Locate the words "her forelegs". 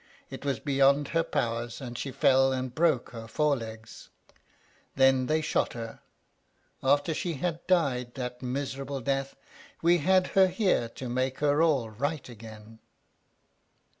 3.21-4.09